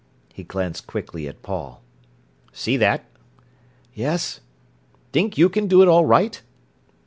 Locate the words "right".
6.07-6.41